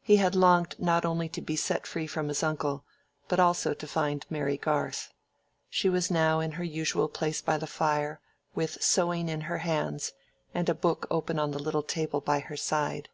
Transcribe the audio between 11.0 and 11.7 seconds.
open on the